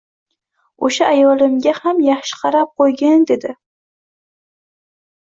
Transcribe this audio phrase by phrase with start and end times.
[0.87, 3.53] Oʻsha ayolimga ham yaxshi qarab qoʻygin dedi.